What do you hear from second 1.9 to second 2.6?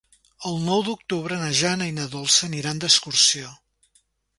i na Dolça